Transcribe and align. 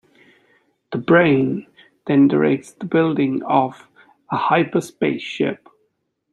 "The 0.91 0.97
Brain" 0.97 1.67
then 2.07 2.27
directs 2.27 2.73
the 2.73 2.85
building 2.85 3.43
of 3.43 3.87
a 4.31 4.35
hyperspace 4.35 5.21
ship. 5.21 5.69